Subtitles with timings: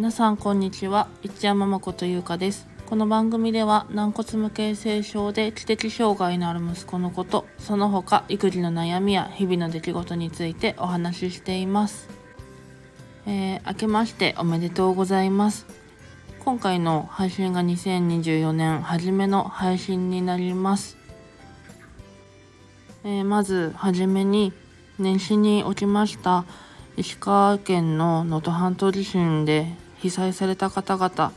[0.00, 1.08] 皆さんこんにちは。
[1.20, 2.66] 一山誠優香です。
[2.86, 12.08] この番組では軟骨無形性症で知的障害のある息子のことその他育児の悩みや日々の出来事についてお話ししています。
[13.26, 15.66] えー、明けましておめでとうございます。
[16.46, 20.96] 今回の配信が2024年初めの配信になります。
[23.04, 24.54] えー、まずはじめに
[24.98, 26.46] 年始に起きました
[26.96, 29.66] 石川県の能登半島地震で
[30.02, 31.32] 被災された方々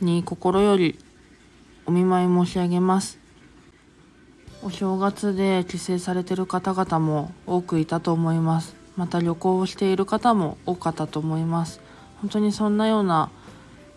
[0.00, 0.98] に心より
[1.86, 3.18] お見舞い申し上げます。
[4.62, 8.74] お正月で帰省されてる方々も多くいたと思います。
[8.96, 11.80] また旅行をしている方も多かったと思います。
[12.20, 13.30] 本当にそんなような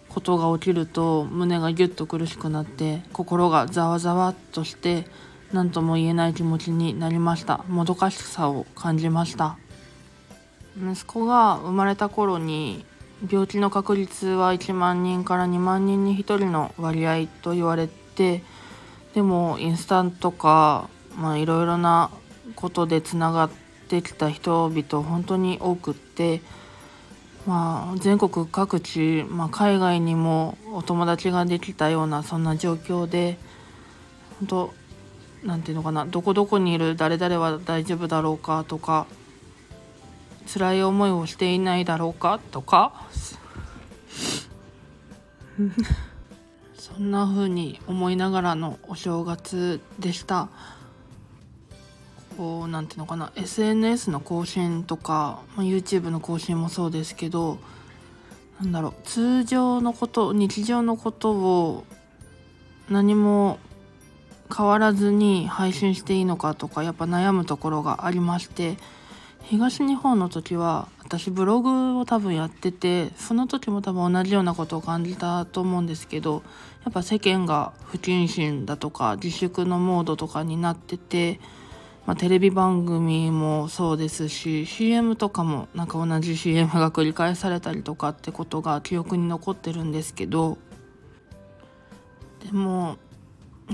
[0.09, 5.07] ことが起きると胸がギュッと苦しくなって心がざわざわっとして
[5.53, 7.65] 何とも言えない気持ちになりました。
[7.67, 9.57] もどかしさを感じました。
[10.77, 12.85] 息子が生まれた頃に
[13.29, 18.43] 病気の確率は1万人から2万人に1人の割合と言われて
[19.13, 20.89] でもインスタントか
[21.37, 22.09] いろいろな
[22.55, 23.51] ことでつながっ
[23.89, 26.41] てきた人々本当に多くって、
[27.45, 33.37] まあ、全国各地、まあ、海外にもお友達ができたようなそんな状況で
[34.39, 34.73] 本当
[35.43, 39.07] なんていうのかなどこどこにいる誰々は大丈夫だろうかとか
[40.53, 42.39] 辛い思いをしていないだろうか？
[42.51, 43.07] とか。
[46.77, 50.49] そんな風に思いながらのお正月でした。
[52.37, 53.31] こうなんていうのかな。
[53.35, 57.57] SNS の更新とか、ま、YouTube の更新もそうですけど
[58.59, 58.93] なんだろう。
[59.05, 61.85] 通常のこと日常のことを
[62.89, 63.57] 何も
[64.53, 68.77] 変わらずに配信していいのかとかやっぱ悩むところがありまして
[69.43, 76.41] 東日本の時は私ブログを多分やっててその時も多分同じようなことを感じたと思うんですけど
[76.85, 81.41] やっぱ世間が不謹慎だとか自粛のモードとかになってて、
[82.05, 90.57] まあ、テレビ番組もそうですし CM とかもなんか同じ CM が繰り返されたりとかってことが記憶に残ってるんですけど
[92.45, 92.97] でも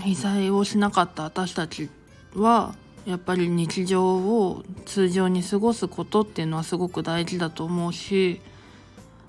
[0.01, 1.89] 被災をしなかった私たち
[2.35, 2.75] は
[3.07, 8.41] やっぱり日常を通常に過ごすことっていうのはすごく大事だと思うし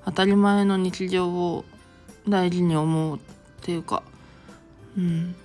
[0.05, 1.65] 当たり前の日常を
[2.29, 3.21] 大事に思うっ
[3.63, 4.03] ていうか
[4.97, 5.37] うん。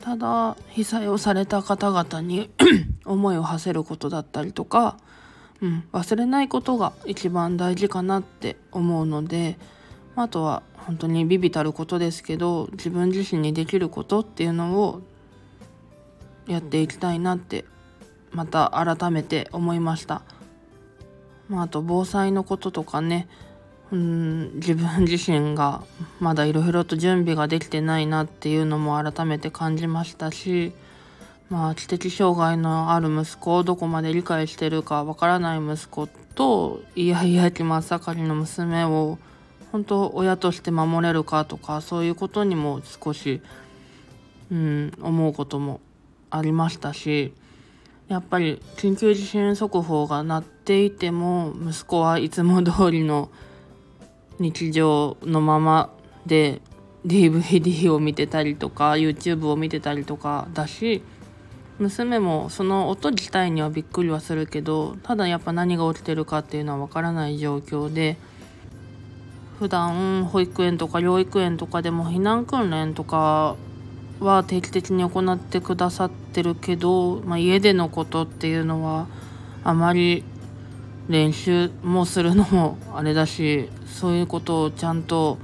[0.00, 2.50] ただ被災をされた方々に
[3.06, 4.96] 思いを馳せることだったりとか、
[5.60, 9.58] うん、忘れないことが一番大事かなって思うので
[10.16, 15.02] あとは本当にビビたることですけど自分自身にできることっていうのを
[16.46, 17.64] やっていきたいなって
[18.32, 20.22] また改めて思いました。
[21.48, 23.28] まあ、あと防災のこととかね
[23.90, 25.82] うん自分自身が
[26.20, 30.72] まだいろいろと準備ができてないなっていうのも改めて感じましたし
[31.48, 39.18] まあ知的障害のある息子をどこまで理解してるかわからない息子とイヤイヤ期真っ盛りの娘を
[39.72, 43.40] 本当親として守れるかとかそういうことにも少し、
[44.52, 45.80] うん、思うことも
[46.30, 47.34] ありましたし
[48.08, 53.30] やっぱり緊急地震速報が鳴っていても息子はいつも通りの
[54.38, 55.94] 日常のまま
[56.26, 56.60] で
[57.06, 61.02] DVD を見てたりとか YouTube を見てたりとかだし
[61.78, 68.18] 娘もその音自体にはびっくりはするけどただやっぱ何が起きてるかっていうのはわからない状況で
[69.58, 73.56] 普段保育園とか療育園とかでも避難訓練とか
[74.20, 79.06] は定期的に行ってくださってるけど、まあ、家でのことっていうのは
[79.64, 80.24] あまり
[81.08, 85.38] 練習もするのもあれだしそういうことをちゃんと、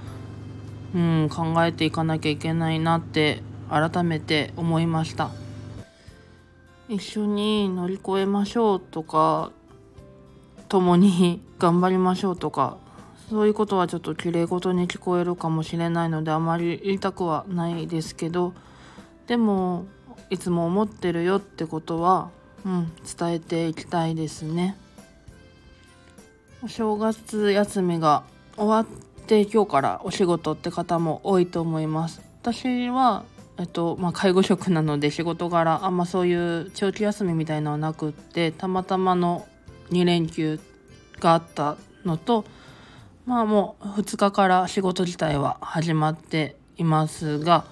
[0.94, 5.30] うん、考えていかなきゃいけないなって改めて思いました。
[6.88, 9.50] 一緒に乗り越えましょうとか
[10.68, 12.78] 共に頑張りましょうとか
[13.28, 18.54] そういうことはちょっときれい事に聞こえるかもしれないのであまり言いたくはないですけど
[19.26, 19.86] でも
[20.30, 22.30] いつも思ってるよってことは、
[22.64, 24.76] うん、伝えていきたいですね。
[26.62, 28.24] お正月休みが
[28.56, 32.22] 終わって今日からお仕事って方も多いと思います。
[32.42, 33.24] 私は
[33.58, 39.46] えっとまあ、介護職なので仕事柄あんまそういう長期休みみたいのはなくってたまたまの
[39.90, 40.60] 2連休
[41.20, 42.44] があったのと
[43.26, 47.64] まあもう2日から仕事自体は始まっていますが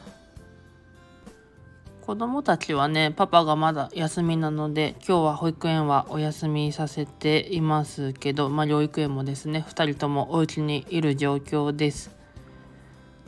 [2.01, 12.15] 子供たちはねパパがまだ休みなので今日は保育園はお休みさせていますけどまあ療育園もですね2人ともお家にいる状況です。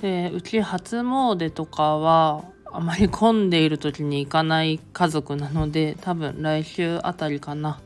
[0.02, 7.80] でうち初詣とかはあまり混んでいる時に行かない家族なので多分来週あたりかな。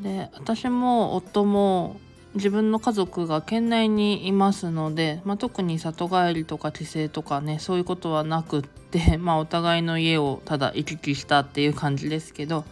[0.00, 1.98] で私も夫も
[2.34, 12.64] 自分の家族が県内にいますので、まあ、特に里帰りとか帰省とかねそういうことはなくって、 まあ、お互いの家をただ行き来したっていう感じですけど、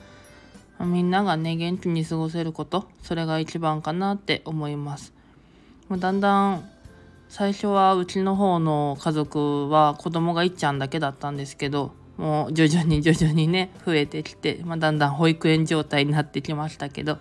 [0.78, 5.12] まあ、みんながね元気に過ごせることそれが一番かなって思います。
[5.88, 6.68] もうだんだん
[7.28, 17.18] 最初はうちの方の家族は子供がいっちゃんだけだったんですけどもう徐々に徐々にね増えてきて、まあ、だんだん保育園状態になってきましたけど。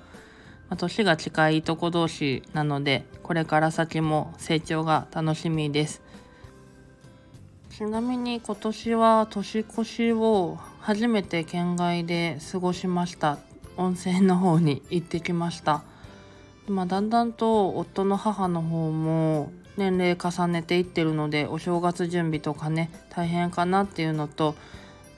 [0.71, 6.01] まあ、年が近いとこ同士なのでこれから先も成長が楽しみです。
[7.69, 13.37] ちなみに今年は年越しを初めて県外で過ごしました。
[13.75, 15.83] 温泉の方に行ってきました。
[16.69, 24.55] まあ、だんだんと夫の母の方も年齢重ねていってるのでお正月準備とかね大変かなっていうのと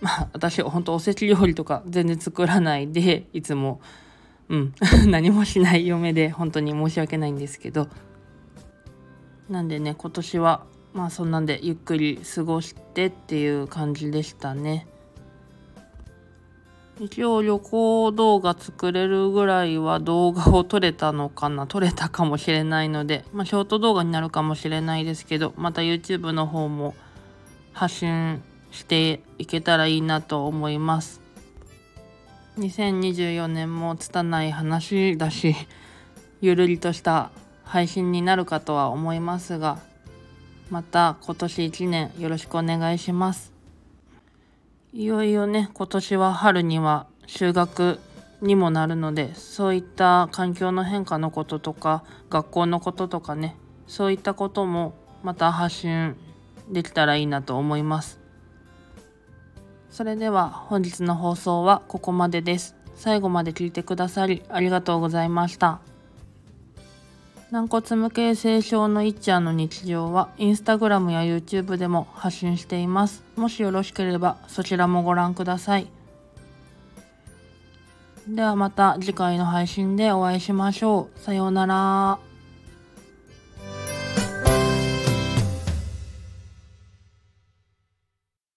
[0.01, 3.81] まあ私本当おせち料理とか全然作らないでいつも
[4.49, 4.73] うん。
[5.07, 7.87] 何もしない嫁で本当に申し訳ないんですけど。
[9.49, 10.63] なんでね今年は
[10.93, 14.87] まあそんなんでゆっくり過ごしてっていう感じでしたね。
[16.99, 21.65] 一応旅行動画作れるぐらいは動画を撮れたのかな。
[21.65, 26.93] 撮れたかもしれないのでまあショート動画になるかもしれないですけどまた YouTube の方も
[27.73, 28.41] 発信
[28.71, 31.22] していけたらいいなと思います。
[32.57, 35.55] 2024年も拙い話だし
[36.39, 37.31] ゆるりとした
[37.63, 39.79] 配信になるかとは思いますが
[40.69, 43.51] また今年1年よろしくお願いします。
[44.91, 47.99] いよいよね今年は春には修学
[48.41, 53.55] にもなるのでそういった環境の変化のこととか学校のこととかね
[53.87, 56.15] そういったこともまた発信
[56.69, 58.22] できたらいいなと思います。
[59.93, 62.75] それでは本日の放送はここまでです。
[62.95, 65.81] 最後まで聞いてくださりありがとうございました。
[67.51, 73.23] 軟骨無形成症のいっちゃんの日常はインスタグラムや YouTube でも発信しています。
[73.35, 75.87] もしよろしければそちらもご覧ください。
[78.27, 81.19] ではまた次回の配信でお会いしましょう。
[81.19, 82.32] さようなら。